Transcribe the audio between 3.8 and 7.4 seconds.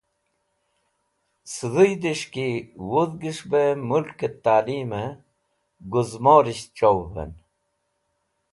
mũlkẽt talimẽ gũzmorisht chawũvẽn